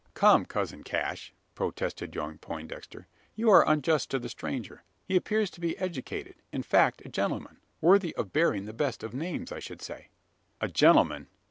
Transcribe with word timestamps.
"Come, 0.15 0.45
cousin 0.45 0.81
Cash," 0.83 1.31
protested 1.53 2.15
young 2.15 2.39
Poindexter; 2.39 3.05
"you 3.35 3.51
are 3.51 3.63
unjust 3.69 4.09
to 4.09 4.17
the 4.17 4.29
stranger. 4.29 4.81
He 5.05 5.15
appears 5.15 5.51
to 5.51 5.61
be 5.61 5.77
educated 5.77 6.37
in 6.51 6.63
fact, 6.63 7.03
a 7.05 7.09
gentleman 7.09 7.59
worthy 7.81 8.15
of 8.15 8.33
bearing 8.33 8.65
the 8.65 8.73
best 8.73 9.03
of 9.03 9.13
names, 9.13 9.51
I 9.51 9.59
should 9.59 9.83
say." 9.83 10.07
"A 10.59 10.69
gentleman! 10.69 11.27